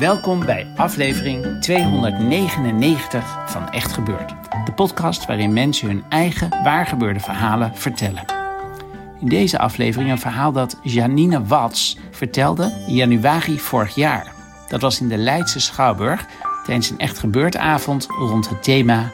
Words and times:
Welkom 0.00 0.44
bij 0.44 0.66
aflevering 0.76 1.62
299 1.62 3.50
van 3.50 3.70
Echt 3.70 3.92
Gebeurd. 3.92 4.34
De 4.64 4.72
podcast 4.72 5.26
waarin 5.26 5.52
mensen 5.52 5.88
hun 5.88 6.04
eigen 6.08 6.48
waargebeurde 6.62 7.20
verhalen 7.20 7.76
vertellen. 7.76 8.24
In 9.18 9.28
deze 9.28 9.58
aflevering 9.58 10.10
een 10.10 10.18
verhaal 10.18 10.52
dat 10.52 10.78
Janine 10.82 11.44
Watts 11.44 11.96
vertelde 12.10 12.84
in 12.86 12.94
januari 12.94 13.58
vorig 13.58 13.94
jaar. 13.94 14.32
Dat 14.68 14.80
was 14.80 15.00
in 15.00 15.08
de 15.08 15.16
Leidse 15.16 15.60
Schouwburg 15.60 16.26
tijdens 16.64 16.90
een 16.90 16.98
Echt 16.98 17.18
Gebeurd 17.18 17.56
avond 17.56 18.06
rond 18.06 18.48
het 18.48 18.62
thema 18.62 19.10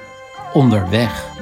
Onderweg. 0.53 1.36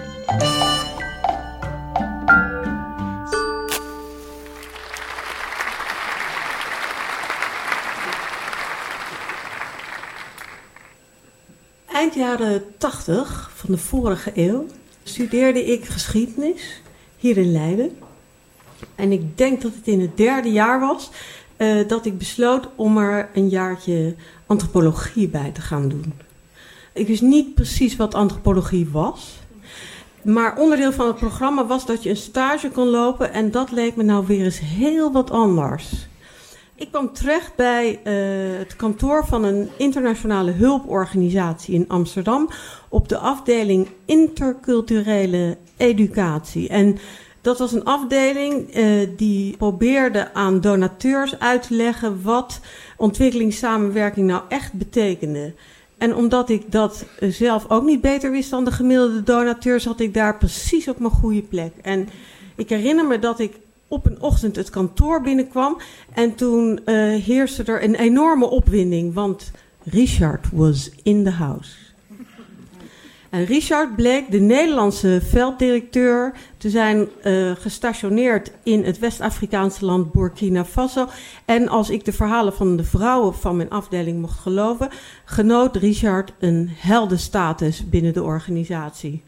Eind 12.04 12.16
jaren 12.16 12.62
80 12.78 13.50
van 13.54 13.74
de 13.74 13.80
vorige 13.80 14.30
eeuw 14.34 14.66
studeerde 15.02 15.64
ik 15.64 15.84
geschiedenis 15.84 16.82
hier 17.16 17.36
in 17.36 17.52
Leiden. 17.52 17.96
En 18.94 19.12
ik 19.12 19.38
denk 19.38 19.62
dat 19.62 19.74
het 19.74 19.86
in 19.86 20.00
het 20.00 20.16
derde 20.16 20.52
jaar 20.52 20.80
was 20.80 21.10
eh, 21.56 21.88
dat 21.88 22.06
ik 22.06 22.18
besloot 22.18 22.68
om 22.74 22.98
er 22.98 23.28
een 23.34 23.48
jaartje 23.48 24.14
antropologie 24.46 25.28
bij 25.28 25.50
te 25.50 25.60
gaan 25.60 25.88
doen. 25.88 26.14
Ik 26.92 27.06
wist 27.06 27.22
niet 27.22 27.54
precies 27.54 27.96
wat 27.96 28.14
antropologie 28.14 28.88
was. 28.92 29.38
Maar 30.22 30.58
onderdeel 30.58 30.92
van 30.92 31.06
het 31.06 31.16
programma 31.16 31.66
was 31.66 31.86
dat 31.86 32.02
je 32.02 32.10
een 32.10 32.16
stage 32.16 32.70
kon 32.70 32.88
lopen 32.88 33.32
en 33.32 33.50
dat 33.50 33.70
leek 33.70 33.96
me 33.96 34.02
nou 34.02 34.26
weer 34.26 34.44
eens 34.44 34.60
heel 34.60 35.12
wat 35.12 35.30
anders. 35.30 36.06
Ik 36.76 36.88
kwam 36.90 37.12
terecht 37.12 37.56
bij 37.56 38.00
eh, 38.04 38.58
het 38.58 38.76
kantoor 38.76 39.26
van 39.26 39.44
een 39.44 39.68
internationale 39.76 40.50
hulporganisatie 40.50 41.74
in 41.74 41.88
Amsterdam 41.88 42.50
op 42.88 43.08
de 43.08 43.18
afdeling 43.18 43.88
interculturele 44.04 45.56
educatie. 45.76 46.68
En 46.68 46.98
dat 47.40 47.58
was 47.58 47.72
een 47.72 47.84
afdeling 47.84 48.70
eh, 48.70 49.08
die 49.16 49.56
probeerde 49.56 50.34
aan 50.34 50.60
donateurs 50.60 51.38
uit 51.38 51.62
te 51.62 51.74
leggen 51.74 52.22
wat 52.22 52.60
ontwikkelingssamenwerking 52.96 54.26
nou 54.26 54.42
echt 54.48 54.72
betekende. 54.72 55.54
En 55.98 56.14
omdat 56.14 56.48
ik 56.48 56.72
dat 56.72 57.04
eh, 57.18 57.30
zelf 57.30 57.70
ook 57.70 57.84
niet 57.84 58.00
beter 58.00 58.30
wist 58.30 58.50
dan 58.50 58.64
de 58.64 58.72
gemiddelde 58.72 59.22
donateur, 59.22 59.80
zat 59.80 60.00
ik 60.00 60.14
daar 60.14 60.38
precies 60.38 60.88
op 60.88 60.98
mijn 60.98 61.12
goede 61.12 61.42
plek. 61.42 61.72
En 61.82 62.08
ik 62.56 62.68
herinner 62.68 63.06
me 63.06 63.18
dat 63.18 63.40
ik 63.40 63.52
op 63.94 64.06
een 64.06 64.22
ochtend 64.22 64.56
het 64.56 64.70
kantoor 64.70 65.20
binnenkwam 65.20 65.80
en 66.12 66.34
toen 66.34 66.80
eh, 66.84 66.94
heerste 67.24 67.62
er 67.64 67.84
een 67.84 67.94
enorme 67.94 68.46
opwinding, 68.46 69.14
want 69.14 69.50
Richard 69.84 70.46
was 70.52 70.90
in 71.02 71.24
the 71.24 71.30
house. 71.30 71.84
En 73.30 73.44
Richard 73.44 73.96
bleek 73.96 74.30
de 74.30 74.40
Nederlandse 74.40 75.20
velddirecteur 75.24 76.34
te 76.56 76.70
zijn 76.70 77.08
eh, 77.22 77.50
gestationeerd 77.50 78.50
in 78.62 78.84
het 78.84 78.98
West-Afrikaanse 78.98 79.84
land 79.84 80.12
Burkina 80.12 80.64
Faso. 80.64 81.08
En 81.44 81.68
als 81.68 81.90
ik 81.90 82.04
de 82.04 82.12
verhalen 82.12 82.52
van 82.52 82.76
de 82.76 82.84
vrouwen 82.84 83.34
van 83.34 83.56
mijn 83.56 83.70
afdeling 83.70 84.20
mocht 84.20 84.38
geloven, 84.38 84.88
genoot 85.24 85.76
Richard 85.76 86.32
een 86.38 86.70
heldenstatus 86.72 87.88
binnen 87.88 88.12
de 88.12 88.22
organisatie. 88.22 89.22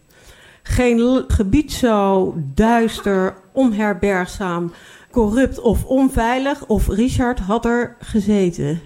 Geen 0.68 1.24
gebied 1.28 1.72
zo 1.72 2.34
duister, 2.54 3.34
onherbergzaam, 3.52 4.72
corrupt 5.10 5.60
of 5.60 5.84
onveilig, 5.84 6.66
of 6.66 6.88
Richard 6.88 7.38
had 7.38 7.64
er 7.64 7.96
gezeten. 7.98 8.80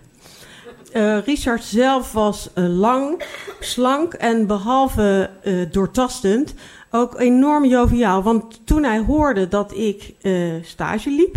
Eh, 0.92 1.18
Richard 1.24 1.64
zelf 1.64 2.12
was 2.12 2.50
eh, 2.54 2.78
lang, 2.78 3.22
slank 3.60 4.12
en 4.12 4.46
behalve 4.46 5.30
eh, 5.42 5.54
doortastend 5.70 6.54
ook 6.90 7.20
enorm 7.20 7.64
joviaal. 7.64 8.22
Want 8.22 8.60
toen 8.64 8.82
hij 8.84 8.98
hoorde 8.98 9.48
dat 9.48 9.76
ik 9.76 10.14
stage 10.62 11.10
liep, 11.10 11.36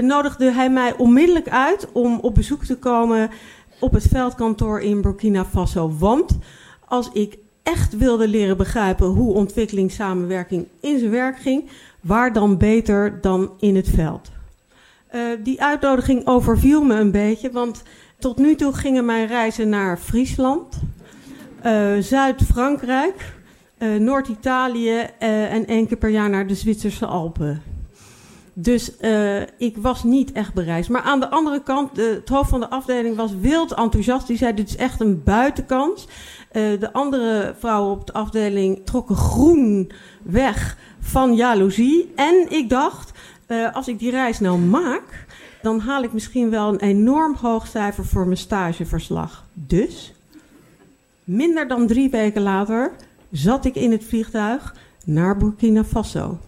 nodigde 0.00 0.50
hij 0.50 0.70
mij 0.70 0.96
onmiddellijk 0.96 1.48
uit 1.48 1.88
om 1.92 2.18
op 2.20 2.34
bezoek 2.34 2.64
te 2.64 2.78
komen 2.78 3.30
op 3.80 3.92
het 3.92 4.06
veldkantoor 4.10 4.80
in 4.80 5.00
Burkina 5.00 5.44
Faso. 5.44 5.92
Want 5.98 6.38
als 6.88 7.10
ik 7.12 7.38
echt 7.62 7.96
wilde 7.96 8.28
leren 8.28 8.56
begrijpen 8.56 9.06
hoe 9.06 9.34
ontwikkelingssamenwerking 9.34 10.66
in 10.80 10.98
zijn 10.98 11.10
werk 11.10 11.38
ging, 11.38 11.68
waar 12.00 12.32
dan 12.32 12.58
beter 12.58 13.18
dan 13.20 13.50
in 13.58 13.76
het 13.76 13.88
veld? 13.88 14.30
Eh, 15.06 15.20
die 15.42 15.62
uitnodiging 15.62 16.26
overviel 16.26 16.82
me 16.82 16.94
een 16.94 17.10
beetje, 17.10 17.50
want 17.50 17.82
tot 18.18 18.38
nu 18.38 18.54
toe 18.54 18.72
gingen 18.72 19.04
mijn 19.04 19.26
reizen 19.26 19.68
naar 19.68 19.98
Friesland, 19.98 20.80
eh, 21.60 21.98
Zuid-Frankrijk, 21.98 23.34
eh, 23.78 23.94
Noord-Italië 23.94 24.98
en 25.18 25.66
één 25.66 25.86
keer 25.86 25.96
per 25.96 26.10
jaar 26.10 26.30
naar 26.30 26.46
de 26.46 26.54
Zwitserse 26.54 27.06
Alpen. 27.06 27.71
Dus 28.54 28.96
eh, 28.96 29.40
ik 29.40 29.76
was 29.76 30.04
niet 30.04 30.32
echt 30.32 30.54
bereisd. 30.54 30.90
Maar 30.90 31.02
aan 31.02 31.20
de 31.20 31.30
andere 31.30 31.62
kant, 31.62 31.96
het 31.96 32.28
hoofd 32.28 32.50
van 32.50 32.60
de 32.60 32.70
afdeling 32.70 33.16
was 33.16 33.30
wild 33.40 33.74
enthousiast. 33.74 34.26
Die 34.26 34.36
zei, 34.36 34.54
dit 34.54 34.68
is 34.68 34.76
echt 34.76 35.00
een 35.00 35.22
buitenkans. 35.22 36.06
Eh, 36.50 36.62
de 36.80 36.92
andere 36.92 37.54
vrouwen 37.58 37.92
op 37.92 38.06
de 38.06 38.12
afdeling 38.12 38.80
trokken 38.84 39.16
groen 39.16 39.92
weg 40.22 40.76
van 41.00 41.34
jaloezie. 41.34 42.12
En 42.16 42.46
ik 42.48 42.68
dacht, 42.68 43.10
eh, 43.46 43.74
als 43.74 43.88
ik 43.88 43.98
die 43.98 44.10
reis 44.10 44.40
nou 44.40 44.58
maak, 44.58 45.26
dan 45.62 45.80
haal 45.80 46.02
ik 46.02 46.12
misschien 46.12 46.50
wel 46.50 46.68
een 46.68 46.80
enorm 46.80 47.36
hoog 47.40 47.66
cijfer 47.66 48.04
voor 48.04 48.24
mijn 48.24 48.36
stageverslag. 48.36 49.44
Dus, 49.52 50.12
minder 51.24 51.68
dan 51.68 51.86
drie 51.86 52.10
weken 52.10 52.42
later, 52.42 52.92
zat 53.30 53.64
ik 53.64 53.74
in 53.74 53.92
het 53.92 54.04
vliegtuig 54.04 54.74
naar 55.04 55.36
Burkina 55.36 55.84
Faso. 55.84 56.38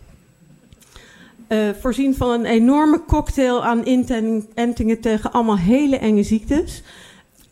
Eh, 1.46 1.58
voorzien 1.80 2.14
van 2.14 2.30
een 2.30 2.44
enorme 2.44 3.02
cocktail 3.06 3.64
aan 3.64 3.84
inten- 3.84 4.46
entingen 4.54 5.00
tegen 5.00 5.32
allemaal 5.32 5.58
hele 5.58 5.98
enge 5.98 6.22
ziektes. 6.22 6.82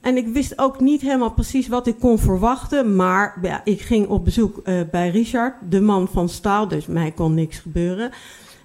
En 0.01 0.17
ik 0.17 0.29
wist 0.29 0.59
ook 0.59 0.81
niet 0.81 1.01
helemaal 1.01 1.33
precies 1.33 1.69
wat 1.69 1.87
ik 1.87 1.99
kon 2.01 2.19
verwachten. 2.19 2.97
Maar 2.97 3.39
ja, 3.43 3.61
ik 3.65 3.81
ging 3.81 4.09
op 4.09 4.25
bezoek 4.25 4.59
eh, 4.59 4.75
bij 4.91 5.11
Richard, 5.11 5.55
de 5.69 5.81
man 5.81 6.09
van 6.09 6.29
staal. 6.29 6.69
Dus 6.69 6.87
mij 6.87 7.11
kon 7.11 7.35
niks 7.35 7.59
gebeuren. 7.59 8.11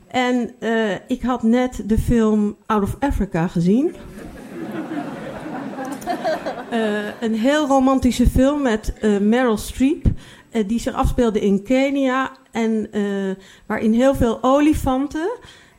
En 0.08 0.52
eh, 0.60 0.92
ik 1.08 1.22
had 1.22 1.44
net 1.44 1.84
de 1.86 1.98
film 1.98 2.56
Out 2.66 2.84
of 2.84 2.96
Africa 3.00 3.48
gezien. 3.48 3.96
Een 7.22 7.35
heel 7.35 7.68
romantische 7.68 8.30
film 8.30 8.62
met 8.62 8.94
Meryl 9.22 9.58
Streep. 9.58 10.06
Eh, 10.58 10.68
die 10.68 10.80
zich 10.80 10.94
afspeelde 10.94 11.40
in 11.40 11.64
Kenia. 11.64 12.32
En 12.52 12.92
eh, 12.92 13.04
waarin 13.66 13.94
heel 13.94 14.16
veel 14.16 14.38
olifanten, 14.42 15.30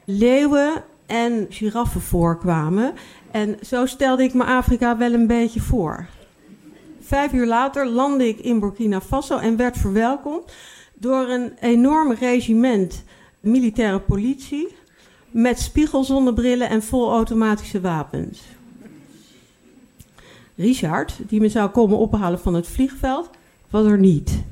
leeuwen 0.04 0.72
en 1.06 1.46
giraffen 1.48 2.00
voorkwamen. 2.00 2.92
En 3.30 3.56
zo 3.62 3.86
stelde 3.86 4.22
ik 4.22 4.34
me 4.34 4.44
Afrika 4.44 4.96
wel 4.96 5.12
een 5.12 5.26
beetje 5.26 5.60
voor. 5.60 6.06
Vijf 7.00 7.32
uur 7.32 7.46
later 7.46 7.86
landde 7.86 8.28
ik 8.28 8.38
in 8.38 8.60
Burkina 8.60 9.00
Faso 9.00 9.38
en 9.38 9.56
werd 9.56 9.76
verwelkomd 9.76 10.52
door 10.94 11.28
een 11.28 11.52
enorm 11.60 12.12
regiment 12.12 13.04
militaire 13.40 14.00
politie 14.00 14.76
met 15.30 15.58
spiegelzonnebrillen 15.58 16.68
en 16.68 16.82
volautomatische 16.82 17.80
wapens. 17.80 18.42
Richard, 20.54 21.18
die 21.26 21.40
me 21.40 21.48
zou 21.48 21.70
komen 21.70 21.98
ophalen 21.98 22.40
van 22.40 22.54
het 22.54 22.66
vliegveld, 22.66 23.30
was 23.70 23.86
er 23.86 23.98
niet. 23.98 24.42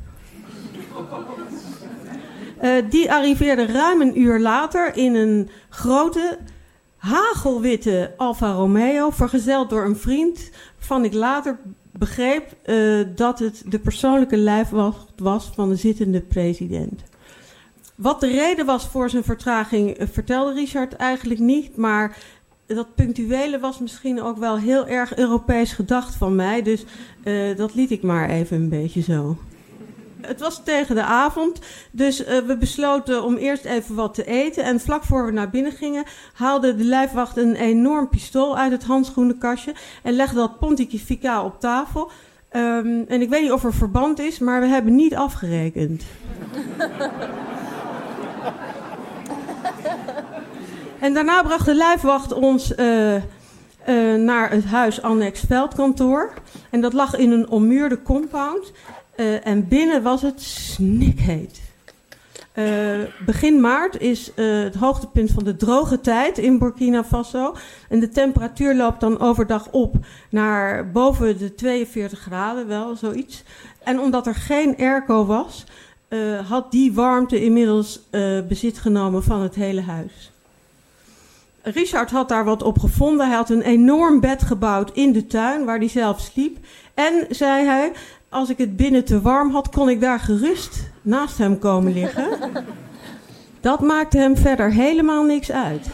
Eh, 2.58 2.70
die 2.90 3.12
arriveerde 3.12 3.66
ruim 3.66 4.00
een 4.00 4.20
uur 4.20 4.40
later 4.40 4.96
in 4.96 5.14
een 5.14 5.48
grote 5.68 6.38
hagelwitte 6.96 8.14
Alfa 8.16 8.52
Romeo, 8.52 9.10
vergezeld 9.10 9.70
door 9.70 9.84
een 9.84 9.96
vriend, 9.96 10.50
waarvan 10.76 11.04
ik 11.04 11.12
later 11.12 11.58
begreep 11.90 12.56
uh, 12.66 13.06
dat 13.14 13.38
het 13.38 13.62
de 13.66 13.78
persoonlijke 13.78 14.36
lijfwacht 14.36 15.12
was 15.16 15.50
van 15.54 15.68
de 15.68 15.76
zittende 15.76 16.20
president. 16.20 17.02
Wat 17.94 18.20
de 18.20 18.26
reden 18.26 18.66
was 18.66 18.86
voor 18.86 19.10
zijn 19.10 19.24
vertraging, 19.24 20.00
uh, 20.00 20.06
vertelde 20.12 20.52
Richard 20.52 20.92
eigenlijk 20.92 21.40
niet, 21.40 21.76
maar 21.76 22.18
dat 22.66 22.94
punctuele 22.94 23.58
was 23.58 23.78
misschien 23.78 24.22
ook 24.22 24.38
wel 24.38 24.58
heel 24.58 24.86
erg 24.86 25.16
Europees 25.16 25.72
gedacht 25.72 26.14
van 26.14 26.34
mij, 26.34 26.62
dus 26.62 26.84
dat 27.56 27.74
liet 27.74 27.90
ik 27.90 28.02
maar 28.02 28.30
even 28.30 28.56
een 28.56 28.68
beetje 28.68 29.00
zo. 29.00 29.36
Het 30.26 30.40
was 30.40 30.62
tegen 30.64 30.94
de 30.94 31.02
avond, 31.02 31.60
dus 31.90 32.20
uh, 32.20 32.38
we 32.38 32.56
besloten 32.56 33.24
om 33.24 33.36
eerst 33.36 33.64
even 33.64 33.94
wat 33.94 34.14
te 34.14 34.24
eten. 34.24 34.64
En 34.64 34.80
vlak 34.80 35.04
voor 35.04 35.26
we 35.26 35.32
naar 35.32 35.50
binnen 35.50 35.72
gingen, 35.72 36.04
haalde 36.32 36.74
de 36.74 36.84
lijfwacht 36.84 37.36
een 37.36 37.54
enorm 37.54 38.08
pistool 38.08 38.58
uit 38.58 38.72
het 38.72 38.84
handschoenenkastje 38.84 39.74
en 40.02 40.12
legde 40.12 40.36
dat 40.36 40.58
pontificaal 40.58 41.44
op 41.44 41.60
tafel. 41.60 42.10
Um, 42.52 43.04
en 43.08 43.20
ik 43.20 43.28
weet 43.28 43.42
niet 43.42 43.52
of 43.52 43.64
er 43.64 43.74
verband 43.74 44.18
is, 44.18 44.38
maar 44.38 44.60
we 44.60 44.66
hebben 44.66 44.94
niet 44.94 45.14
afgerekend. 45.14 46.04
en 51.00 51.14
daarna 51.14 51.42
bracht 51.42 51.66
de 51.66 51.74
lijfwacht 51.74 52.32
ons 52.32 52.72
uh, 52.76 53.14
uh, 53.14 53.22
naar 54.14 54.50
het 54.50 54.64
huis 54.64 55.02
Annex 55.02 55.40
Veldkantoor. 55.48 56.32
En 56.70 56.80
dat 56.80 56.92
lag 56.92 57.16
in 57.16 57.30
een 57.30 57.48
ommuurde 57.48 58.02
compound. 58.02 58.72
Uh, 59.16 59.46
en 59.46 59.68
binnen 59.68 60.02
was 60.02 60.22
het 60.22 60.42
snikheet. 60.42 61.60
Uh, 62.54 63.00
begin 63.26 63.60
maart 63.60 64.00
is 64.00 64.30
uh, 64.34 64.62
het 64.62 64.74
hoogtepunt 64.74 65.30
van 65.30 65.44
de 65.44 65.56
droge 65.56 66.00
tijd 66.00 66.38
in 66.38 66.58
Burkina 66.58 67.04
Faso. 67.04 67.54
En 67.88 68.00
de 68.00 68.08
temperatuur 68.08 68.74
loopt 68.74 69.00
dan 69.00 69.20
overdag 69.20 69.68
op 69.70 69.94
naar 70.30 70.90
boven 70.90 71.38
de 71.38 71.54
42 71.54 72.18
graden, 72.18 72.66
wel 72.66 72.96
zoiets. 72.96 73.42
En 73.82 74.00
omdat 74.00 74.26
er 74.26 74.34
geen 74.34 74.76
airco 74.76 75.24
was, 75.24 75.64
had 76.48 76.70
die 76.70 76.92
warmte 76.92 77.42
inmiddels 77.42 78.00
bezit 78.48 78.78
genomen 78.78 79.22
van 79.22 79.40
het 79.40 79.54
hele 79.54 79.80
huis. 79.80 80.32
Richard 81.72 82.10
had 82.10 82.28
daar 82.28 82.44
wat 82.44 82.62
op 82.62 82.78
gevonden. 82.78 83.26
Hij 83.26 83.36
had 83.36 83.50
een 83.50 83.62
enorm 83.62 84.20
bed 84.20 84.42
gebouwd 84.42 84.90
in 84.92 85.12
de 85.12 85.26
tuin 85.26 85.64
waar 85.64 85.78
hij 85.78 85.88
zelf 85.88 86.20
sliep. 86.20 86.58
En, 86.94 87.26
zei 87.30 87.66
hij, 87.66 87.92
als 88.28 88.48
ik 88.48 88.58
het 88.58 88.76
binnen 88.76 89.04
te 89.04 89.20
warm 89.20 89.50
had, 89.50 89.68
kon 89.68 89.88
ik 89.88 90.00
daar 90.00 90.20
gerust 90.20 90.90
naast 91.02 91.38
hem 91.38 91.58
komen 91.58 91.92
liggen. 91.92 92.28
Dat 93.60 93.80
maakte 93.80 94.18
hem 94.18 94.36
verder 94.36 94.72
helemaal 94.72 95.24
niks 95.24 95.52
uit. 95.52 95.88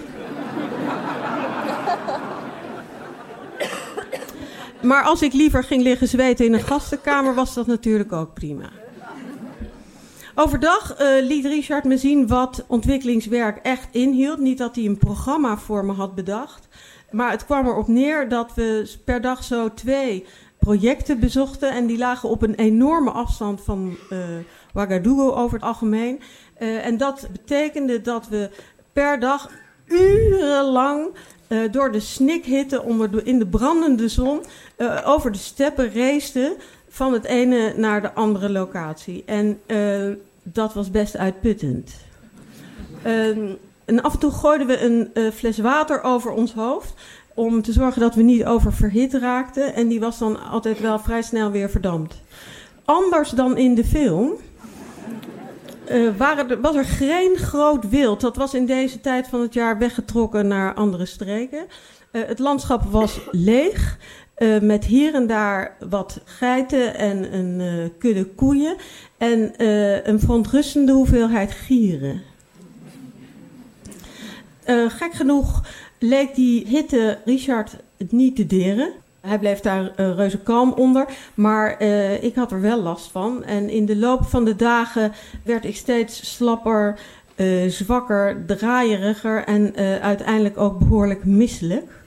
Maar 4.83 5.03
als 5.03 5.23
ik 5.23 5.33
liever 5.33 5.65
ging 5.65 5.83
liggen 5.83 6.09
zweten 6.09 6.47
in 6.47 6.53
een 6.53 6.61
gastenkamer, 6.61 7.35
was 7.35 7.55
dat 7.55 7.67
natuurlijk 7.67 8.13
ook 8.13 8.35
prima. 8.35 8.71
Overdag 10.35 11.01
uh, 11.01 11.27
liet 11.27 11.45
Richard 11.45 11.85
me 11.85 11.97
zien 11.97 12.27
wat 12.27 12.65
ontwikkelingswerk 12.69 13.59
echt 13.63 13.89
inhield. 13.91 14.39
Niet 14.39 14.59
dat 14.59 14.75
hij 14.75 14.85
een 14.85 14.99
programma 14.99 15.57
voor 15.57 15.85
me 15.85 15.93
had 15.93 16.15
bedacht. 16.15 16.69
Maar 17.11 17.31
het 17.31 17.45
kwam 17.45 17.67
erop 17.67 17.89
neer 17.89 18.29
dat 18.29 18.55
we 18.55 18.93
per 19.05 19.21
dag 19.21 19.45
zo 19.45 19.75
twee 19.75 20.27
projecten 20.63 21.21
bezochten. 21.21 21.73
En 21.73 21.87
die 21.87 21.99
lagen 21.99 22.29
op 22.29 22.43
een 22.43 22.55
enorme 22.55 23.11
afstand 23.11 23.61
van 23.61 23.97
uh, 24.11 24.19
Ouagadougou 24.75 25.33
over 25.33 25.55
het 25.55 25.67
algemeen. 25.67 26.21
Uh, 26.59 26.87
en 26.87 26.97
dat 26.97 27.29
betekende 27.33 28.01
dat 28.01 28.29
we 28.29 28.51
per 28.93 29.21
dag 29.21 29.51
urenlang 29.87 31.09
uh, 31.49 31.73
door 31.73 31.93
de 31.93 32.01
snikhitte 32.01 32.83
onder 32.83 33.11
de, 33.11 33.23
in 33.23 33.39
de 33.39 33.47
brandende 33.47 34.09
zon 34.09 34.41
over 35.05 35.33
de 35.33 35.39
steppen 35.39 35.95
raceten 35.95 36.53
van 36.89 37.13
het 37.13 37.25
ene 37.25 37.75
naar 37.77 38.03
de 38.03 38.13
andere 38.13 38.51
locatie. 38.51 39.23
En 39.27 39.61
dat 40.43 40.75
was 40.75 40.91
best 40.91 41.17
uitputtend. 41.17 41.95
en 43.85 44.03
af 44.03 44.13
en 44.13 44.19
toe 44.19 44.31
gooiden 44.31 44.67
we 44.67 44.81
een 44.81 45.33
fles 45.33 45.59
water 45.59 46.03
over 46.03 46.31
ons 46.31 46.53
hoofd 46.53 46.95
om 47.35 47.63
te 47.63 47.73
zorgen 47.73 48.01
dat 48.01 48.15
we 48.15 48.23
niet 48.23 48.45
oververhit 48.45 49.13
raakten. 49.15 49.75
En 49.75 49.89
die 49.89 50.01
was 50.01 50.19
dan 50.19 50.43
altijd 50.51 50.81
wel 50.81 50.99
vrij 50.99 51.23
snel 51.23 51.51
weer 51.51 51.71
verdampt. 51.71 52.23
Anders 52.85 53.31
dan 53.31 53.57
in 53.57 53.75
de 53.75 53.85
film 53.85 54.33
uh, 55.91 56.17
waren 56.17 56.61
was 56.61 56.77
er 56.77 56.85
geen 56.85 57.37
groot 57.37 57.89
wild. 57.89 58.21
Dat 58.21 58.37
was 58.37 58.55
in 58.55 58.67
deze 58.67 59.01
tijd 59.01 59.29
van 59.29 59.41
het 59.41 59.55
jaar 59.55 59.79
weggetrokken 59.79 60.47
naar 60.47 60.75
andere 60.75 61.07
streken. 61.07 61.67
Uh, 62.13 62.23
het 62.27 62.39
landschap 62.39 62.83
was 62.83 63.21
leeg. 63.31 63.99
Uh, 64.39 64.61
met 64.61 64.85
hier 64.85 65.15
en 65.15 65.27
daar 65.27 65.77
wat 65.89 66.21
geiten 66.25 66.95
en 66.95 67.35
een 67.35 67.93
kudde 67.99 68.25
koeien. 68.25 68.77
En 69.19 69.53
een 70.09 70.21
verontrustende 70.21 70.93
hoeveelheid 70.93 71.53
gieren. 71.53 72.23
gek 74.89 75.13
genoeg 75.13 75.63
leek 76.03 76.35
die 76.35 76.67
hitte 76.67 77.19
Richard 77.25 77.77
niet 78.09 78.37
te 78.37 78.47
deren. 78.47 78.93
Hij 79.21 79.39
bleef 79.39 79.61
daar 79.61 79.83
uh, 79.83 80.15
reuze 80.15 80.39
kalm 80.39 80.73
onder, 80.73 81.07
maar 81.35 81.83
uh, 81.83 82.23
ik 82.23 82.35
had 82.35 82.53
er 82.53 82.61
wel 82.61 82.83
last 82.83 83.11
van. 83.11 83.45
En 83.45 83.71
in 83.71 83.87
de 83.87 83.97
loop 83.97 84.25
van 84.25 84.45
de 84.45 84.57
dagen 84.57 85.13
werd 85.45 85.65
ik 85.65 85.77
steeds 85.77 86.35
slapper, 86.35 86.99
uh, 87.37 87.69
zwakker, 87.71 88.45
draaieriger 88.47 89.45
en 89.45 89.77
uiteindelijk 90.01 90.59
ook 90.59 90.79
behoorlijk 90.79 91.25
misselijk. 91.25 92.01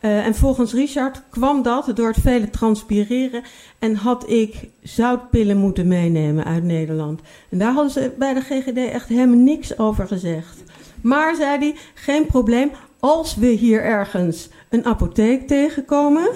en 0.00 0.34
volgens 0.34 0.72
Richard 0.72 1.22
kwam 1.30 1.62
dat 1.62 1.90
door 1.94 2.08
het 2.08 2.20
vele 2.20 2.50
transpireren 2.50 3.42
en 3.78 3.94
had 3.94 4.30
ik 4.30 4.68
zoutpillen 4.82 5.56
moeten 5.56 5.88
meenemen 5.88 6.44
uit 6.44 6.64
Nederland. 6.64 7.20
En 7.50 7.58
daar 7.58 7.72
hadden 7.72 7.92
ze 7.92 8.12
bij 8.18 8.34
de 8.34 8.40
GGD 8.40 8.92
echt 8.92 9.08
helemaal 9.08 9.38
niks 9.38 9.78
over 9.78 10.06
gezegd. 10.06 10.62
Maar, 11.00 11.34
zei 11.34 11.58
hij, 11.58 11.74
geen 11.94 12.26
probleem, 12.26 12.70
als 13.00 13.34
we 13.34 13.46
hier 13.46 13.82
ergens 13.82 14.48
een 14.68 14.84
apotheek 14.84 15.46
tegenkomen, 15.46 16.28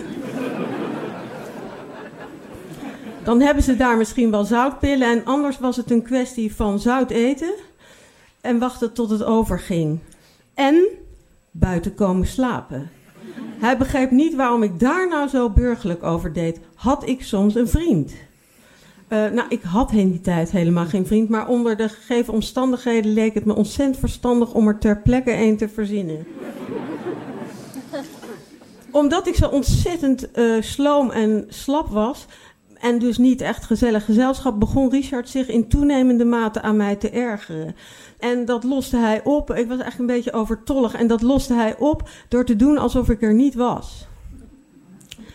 dan 3.24 3.40
hebben 3.40 3.62
ze 3.62 3.76
daar 3.76 3.96
misschien 3.96 4.30
wel 4.30 4.44
zoutpillen. 4.44 5.08
En 5.08 5.24
anders 5.24 5.58
was 5.58 5.76
het 5.76 5.90
een 5.90 6.02
kwestie 6.02 6.54
van 6.54 6.78
zout 6.78 7.10
eten 7.10 7.54
en 8.40 8.58
wachten 8.58 8.92
tot 8.92 9.10
het 9.10 9.24
overging. 9.24 9.98
En 10.54 10.84
buiten 11.50 11.94
komen 11.94 12.26
slapen. 12.26 12.90
Hij 13.58 13.76
begreep 13.76 14.10
niet 14.10 14.34
waarom 14.34 14.62
ik 14.62 14.80
daar 14.80 15.08
nou 15.08 15.28
zo 15.28 15.50
burgerlijk 15.50 16.02
over 16.02 16.32
deed. 16.32 16.60
Had 16.74 17.08
ik 17.08 17.22
soms 17.22 17.54
een 17.54 17.68
vriend? 17.68 18.12
Uh, 19.12 19.30
nou, 19.30 19.48
ik 19.48 19.62
had 19.62 19.92
in 19.92 20.10
die 20.10 20.20
tijd 20.20 20.50
helemaal 20.50 20.86
geen 20.86 21.06
vriend, 21.06 21.28
maar 21.28 21.48
onder 21.48 21.76
de 21.76 21.88
gegeven 21.88 22.32
omstandigheden 22.32 23.12
leek 23.12 23.34
het 23.34 23.44
me 23.44 23.54
ontzettend 23.54 23.98
verstandig 23.98 24.52
om 24.52 24.68
er 24.68 24.78
ter 24.78 25.00
plekke 25.00 25.32
een 25.32 25.56
te 25.56 25.68
verzinnen. 25.68 26.26
Omdat 28.90 29.26
ik 29.26 29.34
zo 29.34 29.48
ontzettend 29.48 30.28
uh, 30.34 30.62
sloom 30.62 31.10
en 31.10 31.46
slap 31.48 31.88
was, 31.88 32.26
en 32.82 32.98
dus 32.98 33.18
niet 33.18 33.40
echt 33.40 33.64
gezellig 33.64 34.04
gezelschap, 34.04 34.60
begon 34.60 34.90
Richard 34.90 35.28
zich 35.28 35.48
in 35.48 35.68
toenemende 35.68 36.24
mate 36.24 36.62
aan 36.62 36.76
mij 36.76 36.96
te 36.96 37.10
ergeren. 37.10 37.76
En 38.18 38.44
dat 38.44 38.64
loste 38.64 38.96
hij 38.96 39.24
op. 39.24 39.54
Ik 39.54 39.68
was 39.68 39.78
echt 39.78 39.98
een 39.98 40.06
beetje 40.06 40.32
overtollig. 40.32 40.94
En 40.94 41.06
dat 41.06 41.22
loste 41.22 41.54
hij 41.54 41.78
op 41.78 42.08
door 42.28 42.44
te 42.44 42.56
doen 42.56 42.78
alsof 42.78 43.08
ik 43.08 43.22
er 43.22 43.34
niet 43.34 43.54
was. 43.54 44.06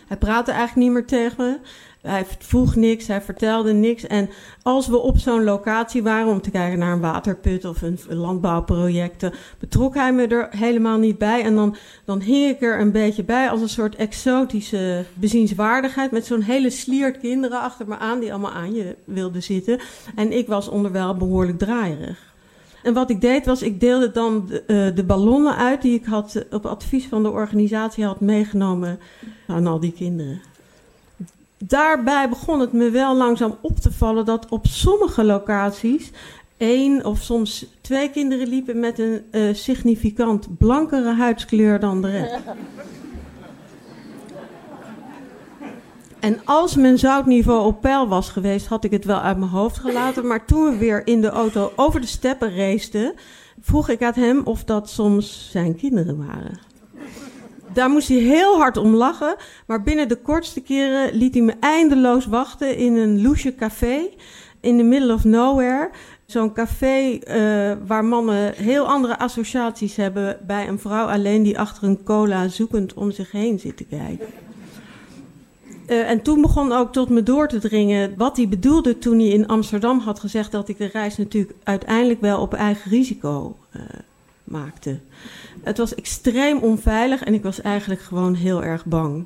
Hij 0.06 0.16
praatte 0.16 0.50
eigenlijk 0.50 0.80
niet 0.80 0.92
meer 0.92 1.06
tegen 1.06 1.44
me. 1.44 1.58
Hij 2.00 2.26
vroeg 2.38 2.76
niks, 2.76 3.06
hij 3.06 3.20
vertelde 3.20 3.72
niks. 3.72 4.06
En 4.06 4.28
als 4.62 4.86
we 4.86 4.96
op 4.96 5.18
zo'n 5.18 5.44
locatie 5.44 6.02
waren 6.02 6.32
om 6.32 6.40
te 6.40 6.50
kijken 6.50 6.78
naar 6.78 6.92
een 6.92 7.00
waterput 7.00 7.64
of 7.64 7.82
een, 7.82 7.98
landbouwproject, 8.08 9.30
betrok 9.58 9.94
hij 9.94 10.12
me 10.12 10.26
er 10.26 10.48
helemaal 10.50 10.98
niet 10.98 11.18
bij. 11.18 11.42
En 11.42 11.54
dan, 11.54 11.76
dan 12.04 12.20
hing 12.20 12.50
ik 12.50 12.62
er 12.62 12.80
een 12.80 12.92
beetje 12.92 13.24
bij 13.24 13.50
als 13.50 13.60
een 13.60 13.68
soort 13.68 13.96
exotische 13.96 15.04
bezienswaardigheid. 15.14 16.10
Met 16.10 16.26
zo'n 16.26 16.40
hele 16.40 16.70
sliert 16.70 17.18
kinderen 17.18 17.60
achter 17.60 17.88
me 17.88 17.98
aan 17.98 18.20
die 18.20 18.32
allemaal 18.32 18.52
aan 18.52 18.74
je 18.74 18.96
wilden 19.04 19.42
zitten. 19.42 19.80
En 20.14 20.32
ik 20.32 20.46
was 20.46 20.68
onderwijl 20.68 21.16
behoorlijk 21.16 21.58
draaierig. 21.58 22.26
En 22.82 22.94
wat 22.94 23.10
ik 23.10 23.20
deed 23.20 23.46
was, 23.46 23.62
ik 23.62 23.80
deelde 23.80 24.10
dan 24.10 24.46
de, 24.46 24.64
uh, 24.66 24.96
de, 24.96 25.04
ballonnen 25.04 25.56
uit 25.56 25.82
die 25.82 25.94
ik 25.94 26.04
had 26.04 26.44
op 26.50 26.66
advies 26.66 27.06
van 27.06 27.22
de 27.22 27.30
organisatie 27.30 28.04
had 28.04 28.20
meegenomen 28.20 28.98
aan 29.46 29.66
al 29.66 29.80
die 29.80 29.92
kinderen 29.92 30.40
daarbij 31.58 32.28
begon 32.28 32.60
het 32.60 32.72
me 32.72 32.90
wel 32.90 33.16
langzaam 33.16 33.56
op 33.60 33.76
te 33.76 33.92
vallen 33.92 34.24
dat 34.24 34.48
op 34.48 34.66
sommige 34.66 35.24
locaties 35.24 36.10
één 36.56 37.04
of 37.04 37.22
soms 37.22 37.66
twee 37.80 38.10
kinderen 38.10 38.48
liepen 38.48 38.80
met 38.80 38.98
een 38.98 39.22
uh, 39.30 39.54
significant 39.54 40.58
blankere 40.58 41.14
huidskleur 41.14 41.80
dan 41.80 42.02
de 42.02 42.10
rest. 42.10 42.34
En 46.20 46.40
als 46.44 46.76
mijn 46.76 46.98
zoutniveau 46.98 47.66
op 47.66 47.80
peil 47.80 48.08
was 48.08 48.30
geweest, 48.30 48.66
had 48.66 48.84
ik 48.84 48.90
het 48.90 49.04
wel 49.04 49.20
uit 49.20 49.38
mijn 49.38 49.50
hoofd 49.50 49.78
gelaten. 49.78 50.26
Maar 50.26 50.44
toen 50.44 50.70
we 50.70 50.76
weer 50.76 51.06
in 51.06 51.20
de 51.20 51.28
auto 51.28 51.72
over 51.76 52.00
de 52.00 52.06
steppen 52.06 52.56
raceten, 52.56 53.14
vroeg 53.60 53.88
ik 53.88 54.02
aan 54.02 54.12
hem 54.14 54.40
of 54.44 54.64
dat 54.64 54.90
soms 54.90 55.48
zijn 55.50 55.76
kinderen 55.76 56.16
waren. 56.16 56.67
Daar 57.78 57.90
moest 57.90 58.08
hij 58.08 58.18
heel 58.18 58.56
hard 58.56 58.76
om 58.76 58.94
lachen, 58.94 59.36
maar 59.66 59.82
binnen 59.82 60.08
de 60.08 60.16
kortste 60.16 60.60
keren 60.60 61.14
liet 61.14 61.34
hij 61.34 61.42
me 61.42 61.54
eindeloos 61.60 62.26
wachten 62.26 62.76
in 62.76 62.96
een 62.96 63.22
loesje 63.22 63.54
café 63.54 64.00
in 64.60 64.76
the 64.76 64.82
middle 64.82 65.14
of 65.14 65.24
nowhere. 65.24 65.90
Zo'n 66.26 66.52
café 66.52 67.10
uh, 67.10 67.86
waar 67.86 68.04
mannen 68.04 68.54
heel 68.54 68.86
andere 68.86 69.18
associaties 69.18 69.96
hebben 69.96 70.38
bij 70.46 70.68
een 70.68 70.78
vrouw 70.78 71.06
alleen 71.06 71.42
die 71.42 71.58
achter 71.58 71.84
een 71.84 72.02
cola 72.02 72.48
zoekend 72.48 72.94
om 72.94 73.10
zich 73.10 73.30
heen 73.30 73.58
zit 73.58 73.76
te 73.76 73.84
kijken. 73.84 74.26
Uh, 75.86 76.10
en 76.10 76.22
toen 76.22 76.40
begon 76.40 76.72
ook 76.72 76.92
tot 76.92 77.08
me 77.08 77.22
door 77.22 77.48
te 77.48 77.58
dringen 77.58 78.14
wat 78.16 78.36
hij 78.36 78.48
bedoelde 78.48 78.98
toen 78.98 79.18
hij 79.18 79.28
in 79.28 79.46
Amsterdam 79.46 79.98
had 79.98 80.20
gezegd 80.20 80.52
dat 80.52 80.68
ik 80.68 80.78
de 80.78 80.90
reis 80.92 81.16
natuurlijk 81.16 81.54
uiteindelijk 81.62 82.20
wel 82.20 82.40
op 82.40 82.54
eigen 82.54 82.90
risico 82.90 83.56
uh, 83.76 83.82
maakte. 84.44 84.98
Het 85.68 85.78
was 85.78 85.94
extreem 85.94 86.58
onveilig 86.58 87.24
en 87.24 87.34
ik 87.34 87.42
was 87.42 87.60
eigenlijk 87.60 88.00
gewoon 88.00 88.34
heel 88.34 88.64
erg 88.64 88.84
bang. 88.84 89.24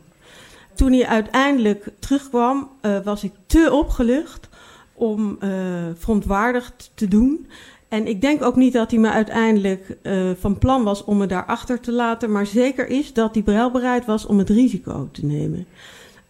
Toen 0.75 0.93
hij 0.93 1.07
uiteindelijk 1.07 1.89
terugkwam, 1.99 2.69
was 3.05 3.25
ik 3.25 3.33
te 3.47 3.69
opgelucht 3.73 4.49
om 4.95 5.39
uh, 5.41 5.51
verontwaardigd 5.95 6.91
te 6.95 7.09
doen. 7.09 7.47
En 7.89 8.07
ik 8.07 8.21
denk 8.21 8.43
ook 8.43 8.57
niet 8.57 8.73
dat 8.73 8.91
hij 8.91 9.01
me 9.01 9.11
uiteindelijk 9.11 9.97
uh, 10.03 10.31
van 10.39 10.59
plan 10.59 10.83
was 10.83 11.05
om 11.05 11.17
me 11.17 11.27
daarachter 11.27 11.81
te 11.81 11.93
laten. 11.93 12.33
Maar 12.33 12.47
zeker 12.47 12.89
is 12.89 13.13
dat 13.13 13.35
hij 13.35 13.45
wel 13.45 13.71
bereid 13.71 14.05
was 14.05 14.27
om 14.27 14.39
het 14.39 14.51
risico 14.51 15.09
te 15.13 15.27
nemen. 15.27 15.67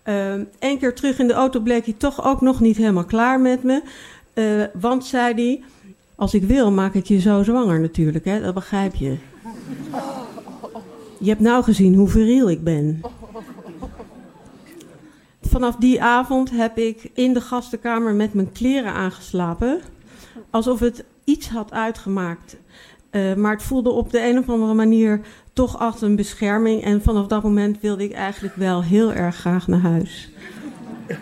Eén 0.02 0.48
uh, 0.60 0.78
keer 0.78 0.94
terug 0.94 1.18
in 1.18 1.26
de 1.26 1.32
auto 1.32 1.60
bleek 1.60 1.84
hij 1.84 1.94
toch 1.98 2.24
ook 2.24 2.40
nog 2.40 2.60
niet 2.60 2.76
helemaal 2.76 3.04
klaar 3.04 3.40
met 3.40 3.62
me. 3.62 3.82
Want 4.72 5.04
zei 5.04 5.34
hij: 5.34 5.62
Als 6.14 6.34
ik 6.34 6.42
wil, 6.42 6.70
maak 6.70 6.94
ik 6.94 7.06
je 7.06 7.20
zo 7.20 7.42
zwanger 7.42 7.80
natuurlijk. 7.80 8.24
Hè? 8.24 8.40
Dat 8.40 8.54
begrijp 8.54 8.94
je. 8.94 9.16
Je 11.18 11.28
hebt 11.28 11.40
nou 11.40 11.64
gezien 11.64 11.94
hoe 11.94 12.08
viriel 12.08 12.50
ik 12.50 12.64
ben 12.64 13.00
vanaf 15.52 15.76
die 15.76 16.02
avond 16.02 16.50
heb 16.50 16.78
ik 16.78 17.10
in 17.14 17.32
de 17.32 17.40
gastenkamer 17.40 18.14
met 18.14 18.34
mijn 18.34 18.52
kleren 18.52 18.92
aangeslapen. 18.92 19.80
Alsof 20.50 20.80
het 20.80 21.04
iets 21.24 21.48
had 21.48 21.72
uitgemaakt. 21.72 22.56
Uh, 23.10 23.34
maar 23.34 23.52
het 23.52 23.62
voelde 23.62 23.90
op 23.90 24.10
de 24.10 24.28
een 24.28 24.38
of 24.38 24.48
andere 24.48 24.74
manier 24.74 25.20
toch 25.52 25.78
achter 25.78 26.06
een 26.06 26.16
bescherming. 26.16 26.84
En 26.84 27.02
vanaf 27.02 27.26
dat 27.26 27.42
moment 27.42 27.80
wilde 27.80 28.04
ik 28.04 28.12
eigenlijk 28.12 28.54
wel 28.54 28.82
heel 28.82 29.12
erg 29.12 29.36
graag 29.36 29.66
naar 29.66 29.80
huis. 29.80 30.30
Uh, 31.08 31.16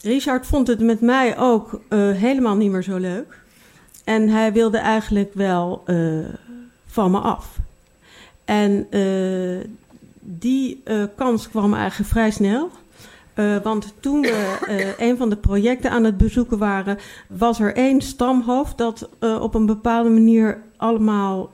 Richard 0.00 0.46
vond 0.46 0.66
het 0.66 0.80
met 0.80 1.00
mij 1.00 1.38
ook 1.38 1.80
uh, 1.88 2.10
helemaal 2.10 2.56
niet 2.56 2.70
meer 2.70 2.82
zo 2.82 2.96
leuk. 2.96 3.40
En 4.04 4.28
hij 4.28 4.52
wilde 4.52 4.78
eigenlijk 4.78 5.34
wel 5.34 5.82
uh, 5.86 6.24
van 6.92 7.10
me 7.10 7.18
af. 7.18 7.58
En 8.44 8.86
die 10.20 10.82
uh, 10.84 11.02
kans 11.16 11.48
kwam 11.48 11.74
eigenlijk 11.74 12.10
vrij 12.10 12.30
snel. 12.30 12.70
Uh, 13.34 13.56
want 13.62 13.94
toen 14.00 14.20
we 14.20 14.94
een 14.98 15.16
van 15.16 15.30
de 15.30 15.36
projecten 15.36 15.90
aan 15.90 16.04
het 16.04 16.16
bezoeken 16.16 16.58
waren, 16.58 16.98
was 17.26 17.60
er 17.60 17.74
één 17.74 18.00
stamhoofd 18.00 18.78
dat 18.78 19.08
op 19.40 19.54
een 19.54 19.66
bepaalde 19.66 20.10
manier 20.10 20.62
allemaal 20.76 21.50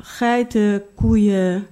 geiten, 0.00 0.82
koeien, 0.94 1.66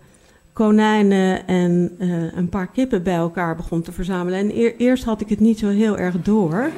konijnen 0.52 1.46
en 1.46 1.96
een 2.36 2.48
paar 2.48 2.66
kippen 2.66 3.02
bij 3.02 3.14
elkaar 3.14 3.56
begon 3.56 3.82
te 3.82 3.92
verzamelen. 3.92 4.38
En 4.38 4.56
eer, 4.56 4.76
eerst 4.76 5.04
had 5.04 5.20
ik 5.20 5.28
het 5.28 5.40
niet 5.40 5.58
zo 5.58 5.68
heel 5.68 5.98
erg 5.98 6.22
door. 6.22 6.70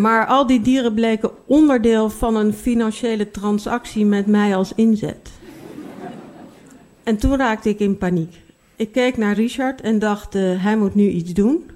Maar 0.00 0.26
al 0.26 0.46
die 0.46 0.60
dieren 0.60 0.94
bleken 0.94 1.30
onderdeel 1.46 2.10
van 2.10 2.36
een 2.36 2.52
financiële 2.52 3.30
transactie 3.30 4.04
met 4.04 4.26
mij 4.26 4.56
als 4.56 4.72
inzet. 4.74 5.30
En 7.02 7.16
toen 7.16 7.36
raakte 7.36 7.68
ik 7.68 7.78
in 7.78 7.98
paniek. 7.98 8.34
Ik 8.76 8.92
keek 8.92 9.16
naar 9.16 9.34
Richard 9.34 9.80
en 9.80 9.98
dacht, 9.98 10.34
uh, 10.34 10.62
hij 10.62 10.76
moet 10.76 10.94
nu 10.94 11.08
iets 11.08 11.32
doen. 11.32 11.70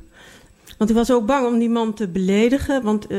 Want 0.79 0.91
ik 0.91 0.97
was 0.97 1.11
ook 1.11 1.27
bang 1.27 1.47
om 1.47 1.59
die 1.59 1.71
man 1.71 1.95
te 1.95 2.09
beledigen. 2.09 2.83
Want 2.83 3.11
uh, 3.11 3.19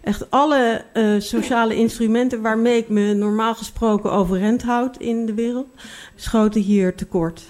echt 0.00 0.30
alle 0.30 0.84
sociale 1.18 1.74
instrumenten 1.74 2.42
waarmee 2.42 2.76
ik 2.76 2.88
me 2.88 3.14
normaal 3.14 3.54
gesproken 3.54 4.12
overeind 4.12 4.62
houd 4.62 4.96
in 4.96 5.26
de 5.26 5.34
wereld, 5.34 5.68
schoten 6.14 6.60
hier 6.60 6.94
tekort. 6.94 7.42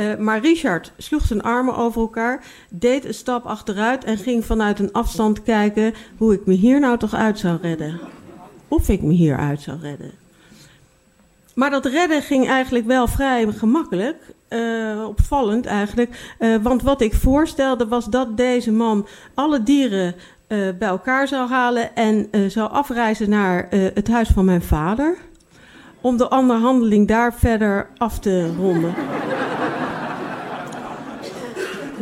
Uh, 0.00 0.16
maar 0.16 0.40
Richard 0.40 0.92
sloeg 0.96 1.26
zijn 1.26 1.42
armen 1.42 1.76
over 1.76 2.00
elkaar, 2.00 2.44
deed 2.68 3.04
een 3.04 3.14
stap 3.14 3.44
achteruit 3.46 4.04
en 4.04 4.16
ging 4.16 4.44
vanuit 4.44 4.78
een 4.78 4.92
afstand 4.92 5.42
kijken 5.42 5.94
hoe 6.16 6.34
ik 6.34 6.46
me 6.46 6.54
hier 6.54 6.80
nou 6.80 6.98
toch 6.98 7.14
uit 7.14 7.38
zou 7.38 7.58
redden. 7.62 8.00
Of 8.68 8.88
ik 8.88 9.02
me 9.02 9.12
hier 9.12 9.36
uit 9.36 9.60
zou 9.60 9.78
redden. 9.80 10.10
Maar 11.54 11.70
dat 11.70 11.86
redden 11.86 12.22
ging 12.22 12.48
eigenlijk 12.48 12.86
wel 12.86 13.06
vrij 13.06 13.52
gemakkelijk. 13.52 14.16
Uh, 14.48 15.04
opvallend 15.06 15.66
eigenlijk. 15.66 16.34
Uh, 16.38 16.56
want 16.62 16.82
wat 16.82 17.00
ik 17.00 17.14
voorstelde 17.14 17.86
was 17.86 18.04
dat 18.04 18.36
deze 18.36 18.72
man 18.72 19.06
alle 19.34 19.62
dieren 19.62 20.14
bij 20.48 20.88
elkaar 20.88 21.28
zou 21.28 21.48
halen 21.48 21.94
en 21.94 22.28
zou 22.50 22.70
afreizen 22.70 23.30
naar 23.30 23.66
het 23.70 24.08
huis 24.08 24.28
van 24.28 24.44
mijn 24.44 24.62
vader. 24.62 25.16
Om 26.00 26.16
de 26.16 26.28
onderhandeling 26.28 27.08
daar 27.08 27.34
verder 27.34 27.88
af 27.96 28.18
te 28.18 28.54
ronden. 28.56 28.94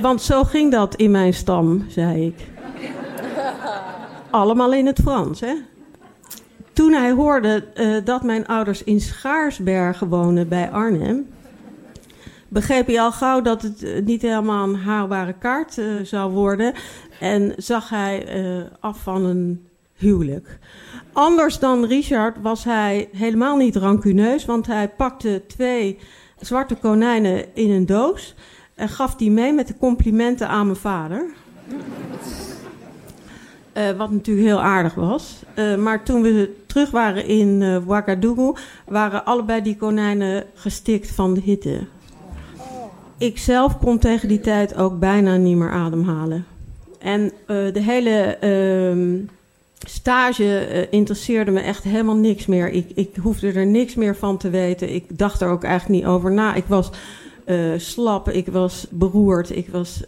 Want 0.00 0.22
zo 0.22 0.44
ging 0.44 0.72
dat 0.72 0.94
in 0.94 1.10
mijn 1.10 1.34
stam, 1.34 1.84
zei 1.88 2.26
ik. 2.26 2.46
Allemaal 4.30 4.72
in 4.72 4.86
het 4.86 5.00
Frans, 5.00 5.40
hè? 5.40 5.54
Toen 6.72 6.92
hij 6.92 7.10
hoorde 7.10 7.64
uh, 7.74 7.96
dat 8.04 8.22
mijn 8.22 8.46
ouders 8.46 8.84
in 8.84 9.00
Schaarsbergen 9.00 10.08
wonen 10.08 10.48
bij 10.48 10.70
Arnhem, 10.70 11.26
begreep 12.48 12.86
hij 12.86 13.00
al 13.00 13.12
gauw 13.12 13.40
dat 13.40 13.62
het 13.62 13.82
uh, 13.82 14.02
niet 14.04 14.22
helemaal 14.22 14.68
een 14.68 14.76
haalbare 14.76 15.32
kaart 15.32 15.76
uh, 15.76 15.86
zou 16.02 16.32
worden. 16.32 16.72
En 17.20 17.52
zag 17.56 17.88
hij 17.88 18.26
af 18.80 19.02
van 19.02 19.24
een 19.24 19.68
huwelijk. 19.94 20.58
Anders 21.12 21.58
dan 21.58 21.84
Richard 21.84 22.36
was 22.42 22.64
hij 22.64 23.08
helemaal 23.12 23.56
niet 23.56 23.76
rancuneus, 23.76 24.44
want 24.44 24.66
hij 24.66 24.88
pakte 24.88 25.42
twee 25.46 25.98
zwarte 26.40 26.74
konijnen 26.74 27.54
in 27.54 27.70
een 27.70 27.86
doos 27.86 28.34
en 28.78 28.88
gaf 28.88 29.14
die 29.14 29.30
mee 29.30 29.52
met 29.52 29.66
de 29.66 29.74
complimenten 29.78 30.48
aan 30.48 30.66
mijn 30.66 30.78
vader. 30.78 31.24
Uh, 33.76 33.90
wat 33.90 34.10
natuurlijk 34.10 34.46
heel 34.46 34.62
aardig 34.62 34.94
was. 34.94 35.42
Uh, 35.54 35.76
maar 35.76 36.02
toen 36.02 36.22
we 36.22 36.54
terug 36.66 36.90
waren 36.90 37.26
in 37.26 37.60
uh, 37.60 37.74
Ouagadougou, 37.74 38.56
waren 38.86 39.24
allebei 39.24 39.62
die 39.62 39.76
konijnen 39.76 40.44
gestikt 40.54 41.10
van 41.10 41.34
de 41.34 41.40
hitte. 41.40 41.86
Ik 43.18 43.38
zelf 43.38 43.78
kon 43.78 43.98
tegen 43.98 44.28
die 44.28 44.40
tijd 44.40 44.76
ook 44.76 44.98
bijna 44.98 45.36
niet 45.36 45.56
meer 45.56 45.70
ademhalen. 45.70 46.46
En 46.98 47.32
de 47.46 47.82
hele 47.82 48.36
ehm, 48.40 49.16
stage 49.78 50.86
interesseerde 50.90 51.50
me 51.50 51.60
echt 51.60 51.84
helemaal 51.84 52.16
niks 52.16 52.46
meer. 52.46 52.70
Ik, 52.70 52.90
ik 52.94 53.16
hoefde 53.22 53.52
er 53.52 53.66
niks 53.66 53.94
meer 53.94 54.16
van 54.16 54.38
te 54.38 54.50
weten. 54.50 54.94
Ik 54.94 55.18
dacht 55.18 55.40
er 55.40 55.48
ook 55.48 55.64
eigenlijk 55.64 56.00
niet 56.00 56.10
over 56.10 56.32
na. 56.32 56.54
Ik 56.54 56.64
was 56.66 56.90
slap, 57.76 58.28
ik 58.28 58.46
was 58.46 58.86
beroerd, 58.90 59.56
ik 59.56 59.68
was 59.68 60.02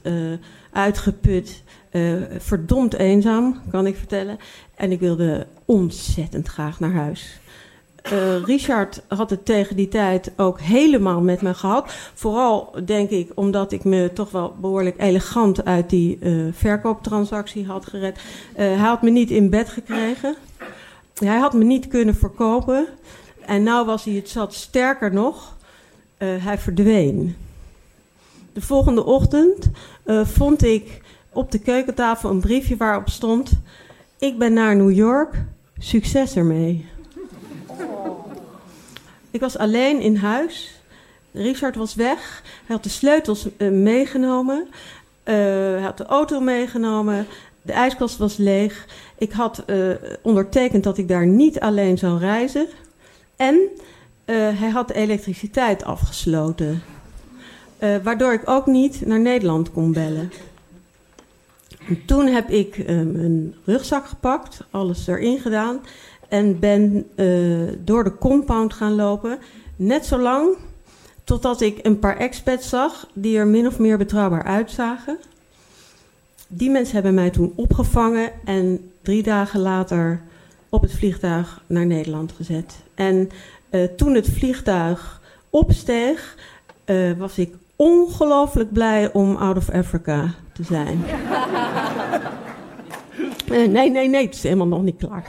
uitgeput. 0.73 1.62
Uh, 1.92 2.23
verdomd 2.38 2.94
eenzaam, 2.94 3.61
kan 3.70 3.87
ik 3.87 3.97
vertellen. 3.97 4.38
En 4.75 4.92
ik 4.92 5.00
wilde 5.00 5.47
ontzettend 5.64 6.49
graag 6.49 6.80
naar 6.80 6.92
huis. 6.92 7.38
Richard 8.44 9.02
had 9.09 9.30
het 9.30 9.44
tegen 9.44 9.76
die 9.76 9.88
tijd 9.88 10.32
ook 10.37 10.61
helemaal 10.61 11.20
met 11.20 11.42
me 11.42 11.54
gehad. 11.54 11.92
Vooral 12.14 12.75
denk 12.85 13.11
ik 13.11 13.30
omdat 13.35 13.73
ik 13.73 13.85
me 13.85 14.11
toch 14.14 14.30
wel 14.30 14.54
behoorlijk 14.61 15.00
elegant 15.00 15.64
uit 15.64 15.90
die 15.90 16.18
verkooptransactie 16.52 17.66
had 17.66 17.87
gered. 17.87 18.20
hij 18.54 18.75
had 18.75 19.02
me 19.02 19.11
niet 19.11 19.30
in 19.30 19.50
bed 19.50 19.68
gekregen. 19.68 20.37
Hij 21.14 21.38
had 21.38 21.52
me 21.52 21.64
niet 21.64 21.88
kunnen 21.88 22.16
verkopen. 22.16 22.87
En 23.47 23.62
nou 23.62 23.87
was 23.87 24.04
hij 24.04 24.14
het 24.14 24.28
zat. 24.28 24.54
Sterker 24.54 25.12
nog, 25.12 25.56
hij 26.24 26.58
verdween. 26.58 27.36
De 28.52 28.60
volgende 28.60 29.04
ochtend 29.04 29.70
vond 30.24 30.64
ik 30.64 31.00
op 31.32 31.52
de 31.52 31.58
keukentafel 31.58 32.30
een 32.30 32.40
briefje 32.40 32.76
waarop 32.76 33.08
stond: 33.08 33.50
Ik 34.18 34.38
ben 34.38 34.52
naar 34.52 34.76
New 34.76 34.92
York, 34.92 35.44
succes 35.78 36.36
ermee. 36.36 36.86
Ik 39.30 39.40
was 39.40 39.58
alleen 39.58 40.00
in 40.00 40.16
huis. 40.16 40.80
Richard 41.32 41.76
was 41.76 41.94
weg. 41.94 42.42
Hij 42.44 42.74
had 42.76 42.82
de 42.82 42.88
sleutels 42.88 43.48
uh, 43.56 43.70
meegenomen. 43.70 44.68
Hij 45.22 45.80
had 45.80 45.96
de 45.96 46.04
auto 46.04 46.40
meegenomen. 46.40 47.26
De 47.62 47.72
ijskast 47.72 48.16
was 48.16 48.36
leeg. 48.36 48.86
Ik 49.18 49.32
had 49.32 49.64
ondertekend 50.22 50.84
dat 50.84 50.98
ik 50.98 51.08
daar 51.08 51.26
niet 51.26 51.60
alleen 51.60 51.98
zou 51.98 52.18
reizen. 52.18 52.66
En 53.36 53.58
hij 54.34 54.70
had 54.70 54.88
de 54.88 54.94
elektriciteit 54.94 55.84
afgesloten. 55.84 56.82
waardoor 58.02 58.32
ik 58.32 58.42
ook 58.44 58.66
niet 58.66 59.06
naar 59.06 59.20
Nederland 59.20 59.72
kon 59.72 59.92
bellen. 59.92 60.32
Toen 62.06 62.26
heb 62.26 62.49
ik 62.49 62.82
een 62.87 63.54
rugzak 63.64 64.06
gepakt, 64.06 64.64
alles 64.70 65.06
erin 65.06 65.38
gedaan 65.38 65.80
en 66.28 66.58
ben 66.58 67.06
door 67.84 68.04
de 68.04 68.18
compound 68.18 68.72
gaan 68.75 68.94
lopen. 68.94 69.38
Net 69.76 70.06
zo 70.06 70.18
lang 70.18 70.56
totdat 71.25 71.60
ik 71.60 71.78
een 71.82 71.99
paar 71.99 72.16
expats 72.16 72.68
zag 72.68 73.08
die 73.12 73.38
er 73.38 73.46
min 73.46 73.66
of 73.66 73.78
meer 73.78 73.99
betrouwbaar 73.99 74.44
uitzagen. 74.44 75.18
Die 76.49 76.70
mensen 76.70 76.94
hebben 76.94 77.14
mij 77.14 77.30
toen 77.30 77.52
opgevangen 77.56 78.30
en 78.44 78.90
drie 79.02 79.22
dagen 79.22 79.60
later 79.60 80.22
op 80.68 80.82
het 80.82 80.92
vliegtuig 80.92 81.62
naar 81.66 81.87
Nederland 81.87 82.32
gezet. 82.32 82.75
En 82.94 83.30
uh, 83.70 83.84
toen 83.84 84.14
het 84.14 84.28
vliegtuig 84.30 85.20
opsteeg, 85.50 86.36
uh, 86.86 87.12
was 87.18 87.38
ik 87.38 87.54
ongelooflijk 87.76 88.72
blij 88.72 89.12
om 89.12 89.36
out 89.36 89.56
of 89.56 89.70
Africa 89.70 90.34
te 90.52 90.62
zijn. 90.62 91.04
Uh, 93.50 93.66
nee, 93.76 93.90
nee, 93.90 94.08
nee, 94.08 94.24
het 94.24 94.34
is 94.34 94.42
helemaal 94.42 94.66
nog 94.66 94.82
niet 94.82 94.96
klaar. 94.96 95.24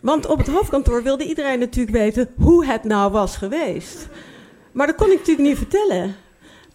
want 0.00 0.26
op 0.26 0.38
het 0.38 0.48
hoofdkantoor 0.48 1.02
wilde 1.02 1.24
iedereen 1.24 1.58
natuurlijk 1.58 1.96
weten 1.96 2.28
hoe 2.36 2.66
het 2.66 2.84
nou 2.84 3.12
was 3.12 3.36
geweest. 3.36 4.08
Maar 4.72 4.86
dat 4.86 4.96
kon 4.96 5.10
ik 5.10 5.18
natuurlijk 5.18 5.48
niet 5.48 5.58
vertellen. 5.58 6.14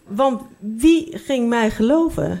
Want 0.06 0.42
wie 0.58 1.18
ging 1.18 1.48
mij 1.48 1.70
geloven? 1.70 2.40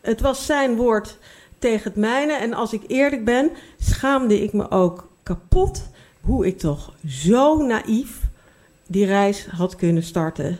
Het 0.00 0.20
was 0.20 0.46
zijn 0.46 0.76
woord 0.76 1.18
tegen 1.58 1.90
het 1.90 2.00
mijne. 2.00 2.32
En 2.32 2.54
als 2.54 2.72
ik 2.72 2.82
eerlijk 2.86 3.24
ben, 3.24 3.50
schaamde 3.78 4.42
ik 4.42 4.52
me 4.52 4.70
ook 4.70 5.08
kapot 5.22 5.88
hoe 6.20 6.46
ik 6.46 6.58
toch 6.58 6.92
zo 7.08 7.66
naïef 7.66 8.20
die 8.86 9.06
reis 9.06 9.46
had 9.46 9.76
kunnen 9.76 10.02
starten. 10.02 10.58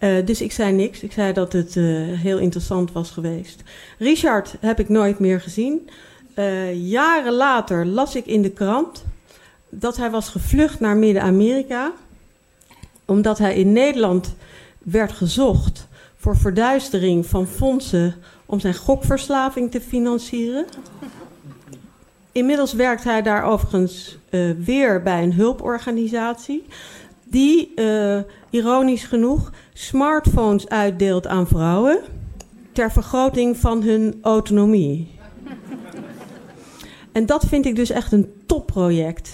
Uh, 0.00 0.26
dus 0.26 0.40
ik 0.40 0.52
zei 0.52 0.72
niks. 0.72 1.02
Ik 1.02 1.12
zei 1.12 1.32
dat 1.32 1.52
het 1.52 1.76
uh, 1.76 2.18
heel 2.18 2.38
interessant 2.38 2.92
was 2.92 3.10
geweest. 3.10 3.62
Richard 3.98 4.54
heb 4.60 4.80
ik 4.80 4.88
nooit 4.88 5.18
meer 5.18 5.40
gezien. 5.40 5.90
Uh, 6.34 6.88
jaren 6.88 7.32
later 7.32 7.86
las 7.86 8.14
ik 8.14 8.26
in 8.26 8.42
de 8.42 8.50
krant 8.50 9.04
dat 9.68 9.96
hij 9.96 10.10
was 10.10 10.28
gevlucht 10.28 10.80
naar 10.80 10.96
Midden-Amerika. 10.96 11.92
Omdat 13.04 13.38
hij 13.38 13.54
in 13.54 13.72
Nederland 13.72 14.34
werd 14.78 15.12
gezocht 15.12 15.88
voor 16.16 16.36
verduistering 16.36 17.26
van 17.26 17.46
fondsen 17.46 18.14
om 18.50 18.60
zijn 18.60 18.74
gokverslaving 18.74 19.70
te 19.70 19.80
financieren. 19.80 20.64
Inmiddels 22.32 22.72
werkt 22.72 23.04
hij 23.04 23.22
daar 23.22 23.44
overigens 23.44 24.18
uh, 24.30 24.50
weer 24.58 25.02
bij 25.02 25.22
een 25.22 25.32
hulporganisatie. 25.32 26.64
Die, 27.24 27.72
uh, 27.76 28.18
ironisch 28.50 29.04
genoeg, 29.04 29.52
smartphones 29.72 30.68
uitdeelt 30.68 31.26
aan 31.26 31.46
vrouwen. 31.46 31.98
ter 32.72 32.92
vergroting 32.92 33.56
van 33.56 33.82
hun 33.82 34.18
autonomie. 34.22 35.10
En 37.12 37.26
dat 37.26 37.44
vind 37.46 37.66
ik 37.66 37.76
dus 37.76 37.90
echt 37.90 38.12
een 38.12 38.32
topproject. 38.46 39.32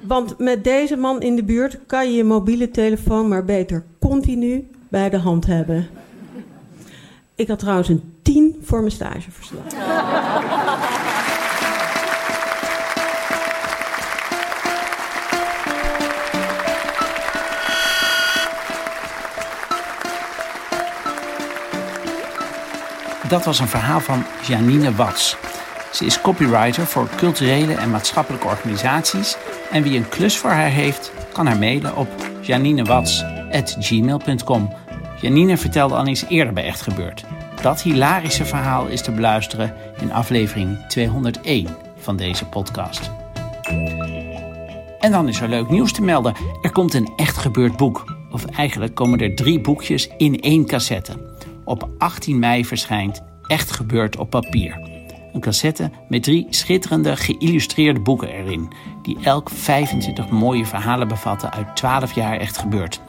Want 0.00 0.38
met 0.38 0.64
deze 0.64 0.96
man 0.96 1.22
in 1.22 1.36
de 1.36 1.44
buurt 1.44 1.78
kan 1.86 2.10
je 2.10 2.16
je 2.16 2.24
mobiele 2.24 2.70
telefoon 2.70 3.28
maar 3.28 3.44
beter 3.44 3.84
continu 3.98 4.68
bij 4.88 5.10
de 5.10 5.16
hand 5.16 5.46
hebben. 5.46 5.88
Ik 7.34 7.48
had 7.48 7.58
trouwens 7.58 7.88
een 7.88 8.11
10 8.22 8.60
voor 8.64 8.78
mijn 8.78 8.92
stageverslag. 8.92 9.64
Dat 23.28 23.44
was 23.44 23.60
een 23.60 23.68
verhaal 23.68 24.00
van 24.00 24.24
Janine 24.46 24.94
Watts. 24.94 25.36
Ze 25.92 26.04
is 26.04 26.20
copywriter 26.20 26.86
voor 26.86 27.08
culturele 27.16 27.74
en 27.74 27.90
maatschappelijke 27.90 28.46
organisaties. 28.46 29.36
En 29.70 29.82
wie 29.82 29.96
een 29.96 30.08
klus 30.08 30.38
voor 30.38 30.50
haar 30.50 30.70
heeft, 30.70 31.12
kan 31.32 31.46
haar 31.46 31.58
mailen 31.58 31.96
op 31.96 32.08
janinewats.gmail.com. 32.40 34.72
Janine 35.20 35.56
vertelde 35.56 35.94
al 35.94 36.06
eens 36.06 36.24
eerder 36.28 36.52
bij 36.52 36.64
Echt 36.64 36.82
Gebeurd. 36.82 37.24
Dat 37.62 37.82
hilarische 37.82 38.44
verhaal 38.44 38.86
is 38.86 39.02
te 39.02 39.12
beluisteren 39.12 39.74
in 40.00 40.12
aflevering 40.12 40.86
201 40.88 41.68
van 41.96 42.16
deze 42.16 42.46
podcast. 42.46 43.10
En 44.98 45.10
dan 45.10 45.28
is 45.28 45.40
er 45.40 45.48
leuk 45.48 45.68
nieuws 45.68 45.92
te 45.92 46.02
melden. 46.02 46.34
Er 46.62 46.72
komt 46.72 46.94
een 46.94 47.12
Echt 47.16 47.36
Gebeurd 47.36 47.76
boek. 47.76 48.04
Of 48.30 48.44
eigenlijk 48.44 48.94
komen 48.94 49.20
er 49.20 49.34
drie 49.34 49.60
boekjes 49.60 50.08
in 50.16 50.40
één 50.40 50.66
cassette. 50.66 51.12
Op 51.64 51.88
18 51.98 52.38
mei 52.38 52.64
verschijnt 52.64 53.22
Echt 53.46 53.70
Gebeurd 53.70 54.16
op 54.16 54.30
papier. 54.30 54.80
Een 55.32 55.40
cassette 55.40 55.90
met 56.08 56.22
drie 56.22 56.46
schitterende 56.50 57.16
geïllustreerde 57.16 58.00
boeken 58.00 58.28
erin, 58.28 58.72
die 59.02 59.18
elk 59.22 59.50
25 59.50 60.30
mooie 60.30 60.66
verhalen 60.66 61.08
bevatten 61.08 61.52
uit 61.52 61.76
12 61.76 62.12
jaar 62.12 62.36
Echt 62.36 62.58
Gebeurd. 62.58 63.00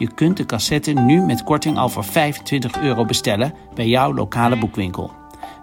Je 0.00 0.10
kunt 0.14 0.36
de 0.36 0.46
cassette 0.46 0.92
nu 0.92 1.20
met 1.20 1.42
korting 1.42 1.78
al 1.78 1.88
voor 1.88 2.04
25 2.04 2.80
euro 2.80 3.04
bestellen 3.04 3.54
bij 3.74 3.86
jouw 3.86 4.14
lokale 4.14 4.58
boekwinkel. 4.58 5.10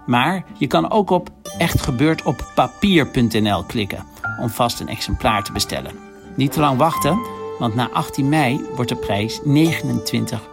Maar 0.06 0.44
je 0.58 0.66
kan 0.66 0.90
ook 0.90 1.10
op 1.10 1.30
echtgebeurdoppapier.nl 1.58 3.64
klikken 3.64 4.04
om 4.40 4.48
vast 4.48 4.80
een 4.80 4.88
exemplaar 4.88 5.44
te 5.44 5.52
bestellen. 5.52 5.92
Niet 6.34 6.52
te 6.52 6.60
lang 6.60 6.78
wachten, 6.78 7.18
want 7.58 7.74
na 7.74 7.90
18 7.90 8.28
mei 8.28 8.66
wordt 8.74 8.90
de 8.90 8.96
prijs 8.96 9.40
29,90 9.40 9.44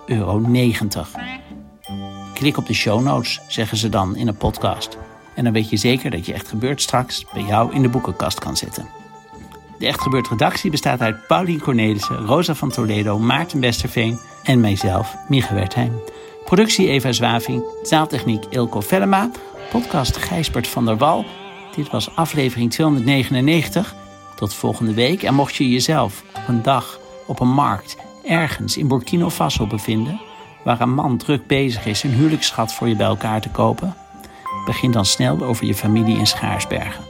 euro. 0.05 0.41
Klik 2.33 2.57
op 2.57 2.65
de 2.65 2.73
show 2.73 3.03
notes, 3.03 3.41
zeggen 3.47 3.77
ze 3.77 3.89
dan 3.89 4.15
in 4.15 4.27
een 4.27 4.37
podcast. 4.37 4.97
En 5.35 5.43
dan 5.43 5.53
weet 5.53 5.69
je 5.69 5.77
zeker 5.77 6.11
dat 6.11 6.25
je 6.25 6.33
Echt 6.33 6.47
Gebeurd 6.47 6.81
straks 6.81 7.25
bij 7.33 7.43
jou 7.43 7.73
in 7.73 7.81
de 7.81 7.89
boekenkast 7.89 8.39
kan 8.39 8.57
zitten. 8.57 9.04
De 9.77 9.87
Echt 9.87 10.01
Gebeurd 10.01 10.27
redactie 10.27 10.71
bestaat 10.71 11.01
uit 11.01 11.27
Paulien 11.27 11.59
Cornelissen, 11.59 12.25
Rosa 12.25 12.55
van 12.55 12.69
Toledo, 12.69 13.19
Maarten 13.19 13.59
Westerveen 13.59 14.19
en 14.43 14.59
mijzelf, 14.59 15.15
Mieke 15.27 15.53
Wertheim. 15.53 16.01
Productie 16.45 16.87
Eva 16.87 17.11
Zwaving, 17.11 17.63
zaaltechniek 17.83 18.45
Ilko 18.49 18.81
Vellema, 18.81 19.29
podcast 19.71 20.17
Gijsbert 20.17 20.67
van 20.67 20.85
der 20.85 20.97
Wal. 20.97 21.25
Dit 21.75 21.89
was 21.89 22.15
aflevering 22.15 22.71
299. 22.71 23.95
Tot 24.35 24.53
volgende 24.53 24.93
week. 24.93 25.23
En 25.23 25.33
mocht 25.33 25.55
je 25.55 25.69
jezelf 25.69 26.23
op 26.35 26.47
een 26.47 26.61
dag 26.61 26.99
op 27.27 27.39
een 27.39 27.51
markt 27.51 27.97
ergens 28.25 28.77
in 28.77 28.87
Burkina 28.87 29.29
Faso 29.29 29.67
bevinden, 29.67 30.21
waar 30.63 30.81
een 30.81 30.93
man 30.93 31.17
druk 31.17 31.47
bezig 31.47 31.85
is 31.85 32.03
een 32.03 32.13
huwelijksschat 32.13 32.73
voor 32.73 32.87
je 32.87 32.95
bij 32.95 33.05
elkaar 33.05 33.41
te 33.41 33.49
kopen, 33.49 33.95
begin 34.65 34.91
dan 34.91 35.05
snel 35.05 35.43
over 35.43 35.65
je 35.65 35.75
familie 35.75 36.17
in 36.17 36.27
Schaarsbergen. 36.27 37.03